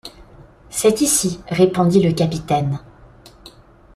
[0.71, 2.79] C’est ici, répondit le capitaine.